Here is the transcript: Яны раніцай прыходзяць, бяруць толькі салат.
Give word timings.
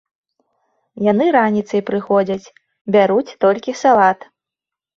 Яны 1.11 1.25
раніцай 1.35 1.81
прыходзяць, 1.91 2.51
бяруць 2.99 3.35
толькі 3.47 3.79
салат. 3.87 4.19